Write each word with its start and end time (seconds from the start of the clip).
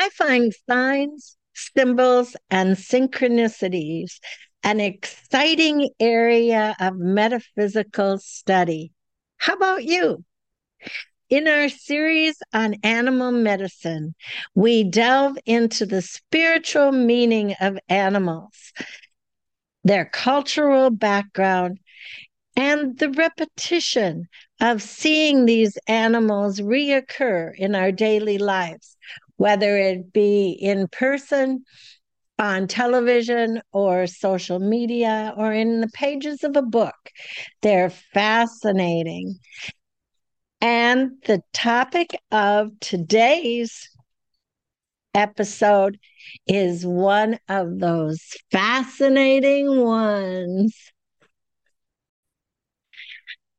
I 0.00 0.08
find 0.08 0.54
signs, 0.66 1.36
symbols, 1.52 2.34
and 2.50 2.74
synchronicities 2.74 4.12
an 4.62 4.80
exciting 4.80 5.90
area 6.00 6.74
of 6.80 6.96
metaphysical 6.96 8.16
study. 8.16 8.92
How 9.36 9.52
about 9.52 9.84
you? 9.84 10.24
In 11.28 11.46
our 11.46 11.68
series 11.68 12.38
on 12.54 12.76
animal 12.82 13.30
medicine, 13.30 14.14
we 14.54 14.84
delve 14.84 15.36
into 15.44 15.84
the 15.84 16.00
spiritual 16.00 16.92
meaning 16.92 17.54
of 17.60 17.78
animals, 17.90 18.72
their 19.84 20.06
cultural 20.06 20.88
background, 20.88 21.78
and 22.56 22.98
the 22.98 23.10
repetition 23.10 24.28
of 24.62 24.80
seeing 24.80 25.44
these 25.44 25.76
animals 25.86 26.58
reoccur 26.58 27.52
in 27.54 27.74
our 27.74 27.92
daily 27.92 28.38
lives, 28.38 28.96
whether 29.40 29.78
it 29.78 30.12
be 30.12 30.50
in 30.50 30.86
person, 30.88 31.64
on 32.38 32.66
television, 32.66 33.62
or 33.72 34.06
social 34.06 34.58
media, 34.58 35.32
or 35.34 35.50
in 35.50 35.80
the 35.80 35.88
pages 35.88 36.44
of 36.44 36.56
a 36.56 36.62
book. 36.62 36.94
They're 37.62 37.88
fascinating. 37.88 39.38
And 40.60 41.12
the 41.24 41.42
topic 41.54 42.20
of 42.30 42.78
today's 42.80 43.88
episode 45.14 45.98
is 46.46 46.84
one 46.84 47.38
of 47.48 47.78
those 47.78 48.20
fascinating 48.52 49.80
ones. 49.80 50.76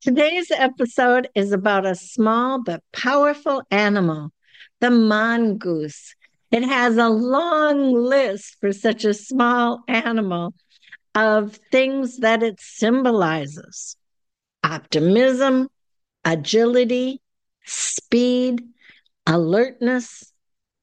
Today's 0.02 0.52
episode 0.52 1.28
is 1.34 1.52
about 1.52 1.88
a 1.88 1.96
small 1.96 2.62
but 2.64 2.84
powerful 2.94 3.64
animal, 3.72 4.32
the 4.82 4.90
mongoose. 4.92 6.16
It 6.52 6.64
has 6.64 6.98
a 6.98 7.08
long 7.08 7.94
list 7.94 8.58
for 8.60 8.74
such 8.74 9.06
a 9.06 9.14
small 9.14 9.84
animal 9.88 10.54
of 11.16 11.58
things 11.72 12.18
that 12.18 12.44
it 12.44 12.60
symbolizes 12.60 13.96
optimism, 14.64 15.70
agility, 16.26 17.22
speed, 17.66 18.64
alertness, 19.26 20.32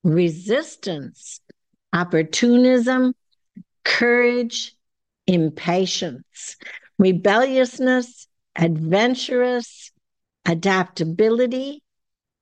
resistance, 0.03 1.41
opportunism, 1.93 3.15
courage, 3.85 4.75
impatience, 5.27 6.57
rebelliousness, 6.99 8.27
adventurous, 8.57 9.93
adaptability, 10.45 11.83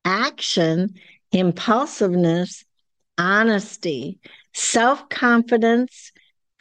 action, 0.04 0.94
impulsiveness, 1.36 2.64
honesty, 3.18 4.18
self 4.54 5.08
confidence, 5.08 6.12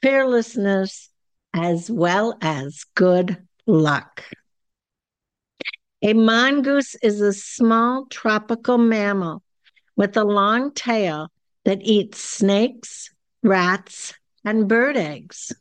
fearlessness, 0.01 1.09
as 1.53 1.89
well 1.89 2.37
as 2.41 2.83
good 2.95 3.37
luck. 3.65 4.23
A 6.01 6.13
mongoose 6.13 6.95
is 7.01 7.21
a 7.21 7.33
small 7.33 8.05
tropical 8.07 8.77
mammal 8.77 9.41
with 9.95 10.17
a 10.17 10.23
long 10.25 10.73
tail 10.73 11.31
that 11.63 11.81
eats 11.81 12.19
snakes, 12.19 13.11
rats, 13.41 14.13
and 14.43 14.67
bird 14.67 14.97
eggs. 14.97 15.53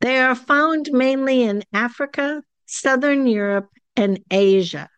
They 0.00 0.18
are 0.18 0.34
found 0.34 0.90
mainly 0.90 1.42
in 1.42 1.62
Africa, 1.72 2.42
Southern 2.66 3.26
Europe, 3.26 3.68
and 3.94 4.20
Asia. 4.30 4.88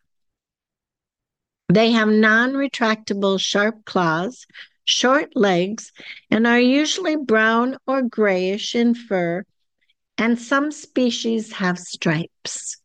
They 1.69 1.91
have 1.91 2.07
non 2.07 2.53
retractable 2.53 3.39
sharp 3.39 3.85
claws, 3.85 4.45
short 4.83 5.35
legs, 5.35 5.91
and 6.29 6.45
are 6.45 6.59
usually 6.59 7.15
brown 7.15 7.77
or 7.87 8.03
grayish 8.03 8.75
in 8.75 8.93
fur, 8.93 9.43
and 10.17 10.39
some 10.39 10.71
species 10.71 11.53
have 11.53 11.79
stripes. 11.79 12.77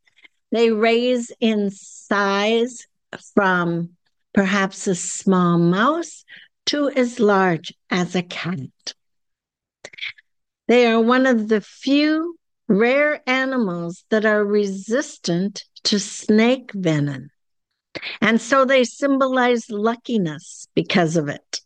They 0.50 0.70
raise 0.70 1.30
in 1.40 1.70
size 1.70 2.86
from 3.34 3.90
perhaps 4.32 4.86
a 4.86 4.94
small 4.94 5.58
mouse 5.58 6.24
to 6.66 6.88
as 6.88 7.20
large 7.20 7.72
as 7.90 8.14
a 8.14 8.22
cat. 8.22 8.94
They 10.68 10.86
are 10.86 11.00
one 11.00 11.26
of 11.26 11.48
the 11.48 11.60
few 11.60 12.36
rare 12.68 13.22
animals 13.28 14.04
that 14.10 14.24
are 14.24 14.44
resistant 14.44 15.64
to 15.84 15.98
snake 15.98 16.70
venom. 16.72 17.30
And 18.20 18.40
so 18.40 18.64
they 18.64 18.84
symbolize 18.84 19.70
luckiness 19.70 20.68
because 20.74 21.16
of 21.16 21.28
it. 21.28 21.60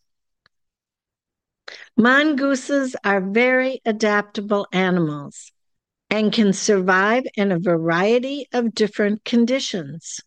Mongooses 1.97 2.95
are 3.03 3.21
very 3.21 3.81
adaptable 3.85 4.67
animals 4.71 5.51
and 6.09 6.31
can 6.31 6.53
survive 6.53 7.23
in 7.35 7.51
a 7.51 7.59
variety 7.59 8.47
of 8.53 8.75
different 8.75 9.23
conditions. 9.23 10.21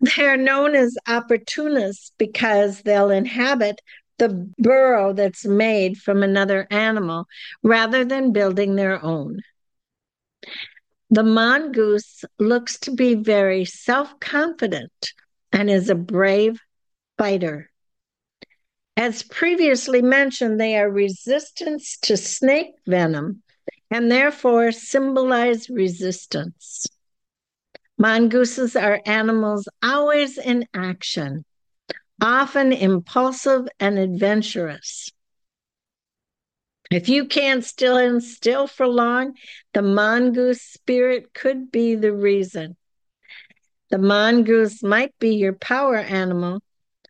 They're 0.00 0.36
known 0.36 0.74
as 0.74 0.96
opportunists 1.06 2.12
because 2.18 2.82
they'll 2.82 3.10
inhabit 3.10 3.80
the 4.18 4.50
burrow 4.58 5.12
that's 5.12 5.44
made 5.44 5.98
from 5.98 6.22
another 6.22 6.66
animal 6.70 7.26
rather 7.62 8.04
than 8.04 8.32
building 8.32 8.76
their 8.76 9.02
own. 9.04 9.40
The 11.10 11.22
mongoose 11.22 12.24
looks 12.38 12.78
to 12.80 12.90
be 12.90 13.14
very 13.14 13.64
self 13.64 14.18
confident 14.18 15.12
and 15.52 15.70
is 15.70 15.88
a 15.88 15.94
brave 15.94 16.60
fighter. 17.16 17.70
As 18.96 19.22
previously 19.22 20.02
mentioned, 20.02 20.58
they 20.58 20.76
are 20.76 20.90
resistant 20.90 21.82
to 22.02 22.16
snake 22.16 22.72
venom 22.86 23.42
and 23.90 24.10
therefore 24.10 24.72
symbolize 24.72 25.70
resistance. 25.70 26.86
Mongooses 27.98 28.74
are 28.74 29.00
animals 29.06 29.68
always 29.82 30.38
in 30.38 30.66
action, 30.74 31.44
often 32.20 32.72
impulsive 32.72 33.68
and 33.78 33.98
adventurous. 33.98 35.10
If 36.90 37.08
you 37.08 37.26
can't 37.26 37.64
still 37.64 37.96
and 37.96 38.22
still 38.22 38.66
for 38.66 38.86
long, 38.86 39.34
the 39.74 39.82
mongoose 39.82 40.62
spirit 40.62 41.34
could 41.34 41.70
be 41.72 41.94
the 41.94 42.12
reason. 42.12 42.76
The 43.90 43.98
mongoose 43.98 44.82
might 44.82 45.16
be 45.18 45.34
your 45.34 45.52
power 45.52 45.96
animal. 45.96 46.60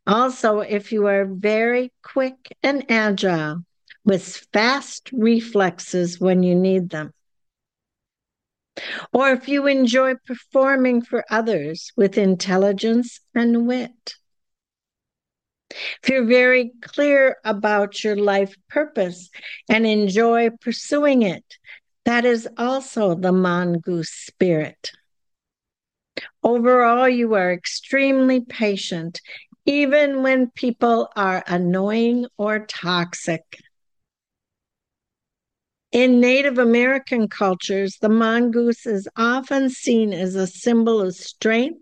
Also, 0.06 0.60
if 0.60 0.92
you 0.92 1.06
are 1.06 1.24
very 1.24 1.92
quick 2.02 2.36
and 2.62 2.84
agile, 2.90 3.64
with 4.04 4.46
fast 4.52 5.10
reflexes 5.12 6.20
when 6.20 6.42
you 6.42 6.54
need 6.54 6.90
them. 6.90 7.12
Or 9.12 9.30
if 9.30 9.48
you 9.48 9.66
enjoy 9.66 10.14
performing 10.26 11.02
for 11.02 11.24
others 11.30 11.92
with 11.96 12.16
intelligence 12.16 13.20
and 13.34 13.66
wit. 13.66 14.14
If 15.70 16.08
you're 16.08 16.24
very 16.24 16.72
clear 16.80 17.36
about 17.44 18.04
your 18.04 18.16
life 18.16 18.54
purpose 18.68 19.30
and 19.68 19.86
enjoy 19.86 20.50
pursuing 20.60 21.22
it, 21.22 21.44
that 22.04 22.24
is 22.24 22.48
also 22.56 23.14
the 23.14 23.32
mongoose 23.32 24.10
spirit. 24.10 24.92
Overall, 26.42 27.08
you 27.08 27.34
are 27.34 27.52
extremely 27.52 28.40
patient, 28.40 29.20
even 29.64 30.22
when 30.22 30.50
people 30.50 31.08
are 31.16 31.42
annoying 31.46 32.26
or 32.38 32.60
toxic. 32.66 33.42
In 35.90 36.20
Native 36.20 36.58
American 36.58 37.26
cultures, 37.28 37.96
the 38.00 38.08
mongoose 38.08 38.86
is 38.86 39.08
often 39.16 39.70
seen 39.70 40.12
as 40.12 40.34
a 40.34 40.46
symbol 40.46 41.00
of 41.00 41.14
strength, 41.14 41.80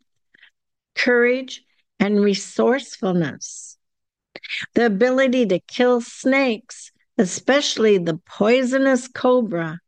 courage, 0.95 1.64
and 1.99 2.21
resourcefulness. 2.21 3.77
The 4.75 4.87
ability 4.87 5.47
to 5.47 5.61
kill 5.61 6.01
snakes, 6.01 6.93
especially 7.19 7.99
the 7.99 8.21
poisonous 8.27 9.09
cobra, 9.09 9.81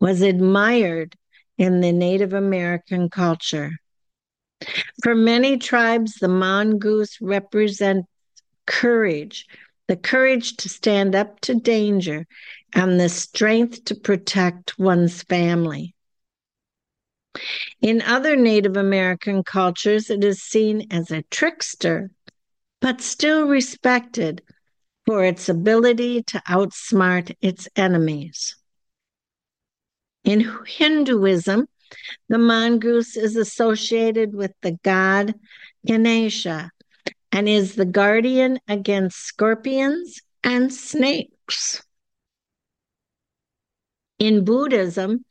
was 0.00 0.22
admired 0.22 1.14
in 1.58 1.80
the 1.80 1.92
Native 1.92 2.32
American 2.32 3.10
culture. 3.10 3.72
For 5.02 5.14
many 5.14 5.58
tribes, 5.58 6.14
the 6.14 6.28
mongoose 6.28 7.20
represents 7.20 8.08
courage, 8.66 9.46
the 9.86 9.96
courage 9.96 10.56
to 10.58 10.68
stand 10.68 11.14
up 11.14 11.40
to 11.40 11.54
danger, 11.54 12.26
and 12.72 12.98
the 12.98 13.08
strength 13.08 13.84
to 13.84 13.94
protect 13.94 14.78
one's 14.78 15.22
family. 15.22 15.94
In 17.80 18.02
other 18.02 18.36
Native 18.36 18.76
American 18.76 19.42
cultures, 19.42 20.10
it 20.10 20.24
is 20.24 20.42
seen 20.42 20.86
as 20.90 21.10
a 21.10 21.22
trickster, 21.30 22.10
but 22.80 23.00
still 23.00 23.46
respected 23.46 24.42
for 25.06 25.24
its 25.24 25.48
ability 25.48 26.22
to 26.24 26.42
outsmart 26.48 27.34
its 27.40 27.68
enemies. 27.76 28.56
In 30.24 30.50
Hinduism, 30.66 31.66
the 32.28 32.38
mongoose 32.38 33.16
is 33.16 33.36
associated 33.36 34.34
with 34.34 34.52
the 34.60 34.72
god 34.82 35.34
Ganesha 35.86 36.70
and 37.32 37.48
is 37.48 37.74
the 37.74 37.86
guardian 37.86 38.58
against 38.68 39.18
scorpions 39.18 40.20
and 40.44 40.72
snakes. 40.72 41.82
In 44.18 44.44
Buddhism, 44.44 45.24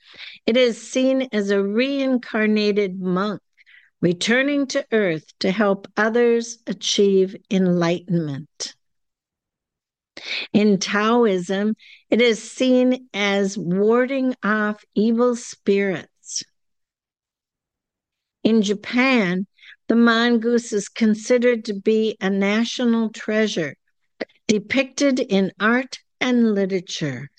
it 0.46 0.56
is 0.56 0.82
seen 0.82 1.28
as 1.34 1.50
a 1.50 1.62
reincarnated 1.62 3.00
monk 3.00 3.42
returning 4.00 4.68
to 4.68 4.86
earth 4.92 5.26
to 5.40 5.52
help 5.52 5.88
others 5.98 6.60
achieve 6.68 7.36
enlightenment. 7.50 8.76
In 10.54 10.80
Taoism, 10.80 11.76
it 12.10 12.22
is 12.22 12.52
seen 12.52 13.08
as 13.14 13.58
warding 13.58 14.36
off 14.44 14.84
evil 14.96 15.36
spirits. 15.36 16.44
In 18.44 18.62
Japan, 18.62 19.48
the 19.88 19.96
mongoose 19.96 20.74
is 20.74 20.90
considered 20.90 21.66
to 21.66 21.74
be 21.74 22.18
a 22.22 22.30
national 22.30 23.10
treasure, 23.10 23.76
depicted 24.48 25.20
in 25.20 25.52
art 25.60 26.00
and 26.20 26.54
literature. 26.54 27.30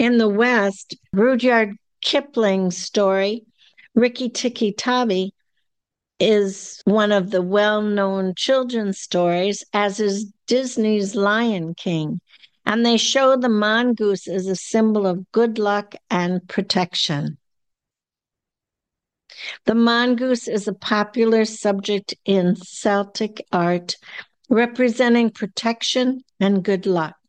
In 0.00 0.16
the 0.16 0.30
West, 0.30 0.96
Rudyard 1.12 1.76
Kipling's 2.00 2.78
story, 2.78 3.44
Rikki 3.94 4.30
Tikki 4.30 4.72
Tavi, 4.72 5.34
is 6.18 6.80
one 6.86 7.12
of 7.12 7.30
the 7.30 7.42
well 7.42 7.82
known 7.82 8.32
children's 8.34 8.98
stories, 8.98 9.62
as 9.74 10.00
is 10.00 10.32
Disney's 10.46 11.14
Lion 11.14 11.74
King. 11.74 12.22
And 12.64 12.86
they 12.86 12.96
show 12.96 13.36
the 13.36 13.50
mongoose 13.50 14.26
as 14.26 14.46
a 14.46 14.56
symbol 14.56 15.06
of 15.06 15.30
good 15.32 15.58
luck 15.58 15.94
and 16.08 16.48
protection. 16.48 17.36
The 19.66 19.74
mongoose 19.74 20.48
is 20.48 20.66
a 20.66 20.72
popular 20.72 21.44
subject 21.44 22.14
in 22.24 22.56
Celtic 22.56 23.44
art, 23.52 23.96
representing 24.48 25.28
protection 25.28 26.24
and 26.40 26.64
good 26.64 26.86
luck. 26.86 27.19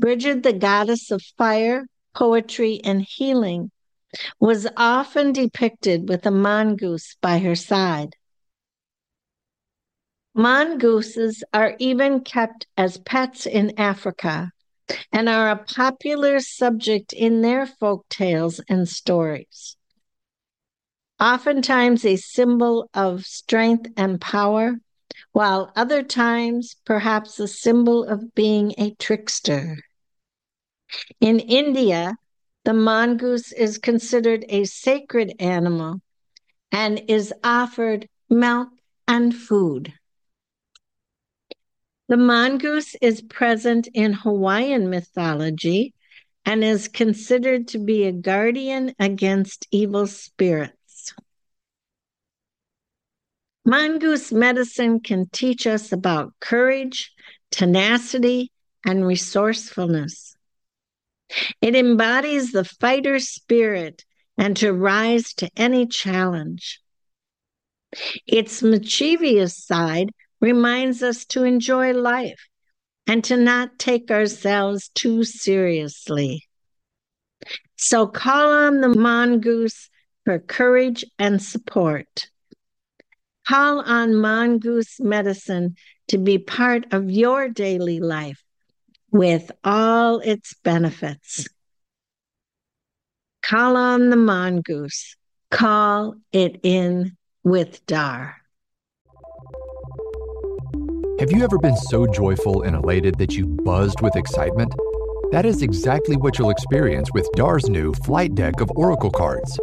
Brigid, 0.00 0.42
the 0.42 0.54
goddess 0.54 1.10
of 1.10 1.22
fire, 1.36 1.86
poetry, 2.14 2.80
and 2.82 3.02
healing, 3.02 3.70
was 4.40 4.66
often 4.74 5.32
depicted 5.34 6.08
with 6.08 6.24
a 6.24 6.30
mongoose 6.30 7.16
by 7.20 7.38
her 7.40 7.54
side. 7.54 8.16
Mongooses 10.34 11.44
are 11.52 11.76
even 11.78 12.20
kept 12.20 12.66
as 12.78 12.96
pets 12.96 13.44
in 13.44 13.78
Africa 13.78 14.52
and 15.12 15.28
are 15.28 15.50
a 15.50 15.64
popular 15.64 16.40
subject 16.40 17.12
in 17.12 17.42
their 17.42 17.66
folk 17.66 18.08
tales 18.08 18.58
and 18.70 18.88
stories. 18.88 19.76
Oftentimes 21.20 22.06
a 22.06 22.16
symbol 22.16 22.88
of 22.94 23.26
strength 23.26 23.90
and 23.98 24.18
power, 24.18 24.76
while 25.32 25.70
other 25.76 26.02
times 26.02 26.76
perhaps 26.86 27.38
a 27.38 27.46
symbol 27.46 28.04
of 28.04 28.34
being 28.34 28.72
a 28.78 28.94
trickster. 28.94 29.76
In 31.20 31.40
India, 31.40 32.16
the 32.64 32.74
mongoose 32.74 33.52
is 33.52 33.78
considered 33.78 34.44
a 34.48 34.64
sacred 34.64 35.34
animal 35.38 36.00
and 36.72 37.02
is 37.08 37.32
offered 37.42 38.08
milk 38.28 38.68
and 39.08 39.34
food. 39.34 39.92
The 42.08 42.16
mongoose 42.16 42.96
is 43.00 43.22
present 43.22 43.88
in 43.94 44.12
Hawaiian 44.12 44.90
mythology 44.90 45.94
and 46.44 46.64
is 46.64 46.88
considered 46.88 47.68
to 47.68 47.78
be 47.78 48.04
a 48.04 48.12
guardian 48.12 48.94
against 48.98 49.68
evil 49.70 50.06
spirits. 50.06 51.14
Mongoose 53.64 54.32
medicine 54.32 55.00
can 55.00 55.28
teach 55.32 55.66
us 55.66 55.92
about 55.92 56.32
courage, 56.40 57.12
tenacity, 57.50 58.50
and 58.84 59.06
resourcefulness. 59.06 60.29
It 61.60 61.74
embodies 61.74 62.52
the 62.52 62.64
fighter 62.64 63.18
spirit 63.18 64.04
and 64.36 64.56
to 64.58 64.72
rise 64.72 65.32
to 65.34 65.50
any 65.56 65.86
challenge. 65.86 66.80
Its 68.26 68.62
mischievous 68.62 69.56
side 69.56 70.10
reminds 70.40 71.02
us 71.02 71.24
to 71.26 71.44
enjoy 71.44 71.92
life 71.92 72.48
and 73.06 73.22
to 73.24 73.36
not 73.36 73.78
take 73.78 74.10
ourselves 74.10 74.90
too 74.94 75.24
seriously. 75.24 76.48
So 77.76 78.06
call 78.06 78.52
on 78.52 78.80
the 78.80 78.88
mongoose 78.88 79.88
for 80.24 80.38
courage 80.38 81.04
and 81.18 81.42
support. 81.42 82.30
Call 83.48 83.80
on 83.80 84.14
mongoose 84.14 85.00
medicine 85.00 85.74
to 86.08 86.18
be 86.18 86.38
part 86.38 86.92
of 86.92 87.10
your 87.10 87.48
daily 87.48 87.98
life 88.00 88.42
with 89.10 89.50
all 89.64 90.20
its 90.20 90.54
benefits. 90.62 91.48
Call 93.42 93.76
on 93.76 94.10
the 94.10 94.16
mongoose. 94.16 95.16
Call 95.50 96.14
it 96.32 96.60
in 96.62 97.16
with 97.42 97.84
Dar. 97.86 98.36
Have 101.18 101.32
you 101.32 101.42
ever 101.42 101.58
been 101.58 101.76
so 101.76 102.06
joyful 102.06 102.62
and 102.62 102.74
elated 102.76 103.18
that 103.18 103.36
you 103.36 103.46
buzzed 103.46 104.00
with 104.00 104.16
excitement? 104.16 104.72
That 105.32 105.44
is 105.44 105.62
exactly 105.62 106.16
what 106.16 106.38
you'll 106.38 106.50
experience 106.50 107.12
with 107.12 107.28
Dar's 107.36 107.68
new 107.68 107.92
flight 107.92 108.34
deck 108.34 108.60
of 108.60 108.70
Oracle 108.74 109.10
cards. 109.10 109.58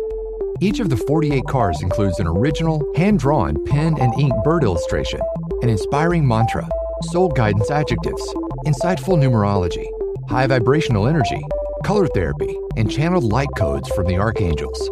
Each 0.60 0.80
of 0.80 0.90
the 0.90 0.98
48 0.98 1.44
cards 1.48 1.82
includes 1.82 2.20
an 2.20 2.28
original, 2.28 2.82
hand 2.96 3.20
drawn 3.20 3.64
pen 3.66 3.98
and 4.00 4.14
ink 4.20 4.34
bird 4.44 4.64
illustration, 4.64 5.20
an 5.62 5.70
inspiring 5.70 6.28
mantra, 6.28 6.68
soul 7.12 7.30
guidance 7.30 7.70
adjectives, 7.70 8.22
insightful 8.66 9.18
numerology, 9.18 9.88
high 10.30 10.48
vibrational 10.48 11.08
energy, 11.08 11.42
color 11.84 12.08
therapy, 12.08 12.58
and 12.76 12.92
channeled 12.92 13.24
light 13.24 13.50
codes 13.58 13.90
from 13.90 14.08
the 14.08 14.18
archangels. 14.18 14.90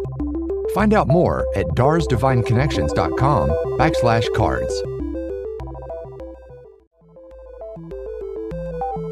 Find 0.74 0.94
out 0.94 1.08
more 1.08 1.46
at 1.56 1.66
darsdivineconnections.com 1.68 3.48
backslash 3.78 4.34
cards. 4.34 4.82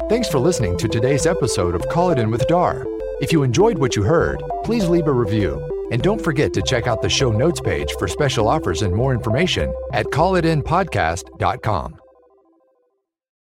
Thanks 0.09 0.29
for 0.29 0.37
listening 0.37 0.77
to 0.77 0.87
today's 0.87 1.25
episode 1.25 1.73
of 1.73 1.87
Call 1.89 2.11
It 2.11 2.19
In 2.19 2.29
with 2.29 2.45
Dar. 2.47 2.85
If 3.21 3.31
you 3.31 3.43
enjoyed 3.43 3.79
what 3.79 3.95
you 3.95 4.03
heard, 4.03 4.43
please 4.63 4.87
leave 4.87 5.07
a 5.07 5.11
review. 5.11 5.87
And 5.91 6.01
don't 6.01 6.23
forget 6.23 6.53
to 6.53 6.61
check 6.61 6.85
out 6.85 7.01
the 7.01 7.09
show 7.09 7.31
notes 7.31 7.59
page 7.61 7.91
for 7.97 8.07
special 8.07 8.47
offers 8.47 8.81
and 8.81 8.93
more 8.93 9.13
information 9.13 9.73
at 9.93 10.05
callitinpodcast.com. 10.07 11.99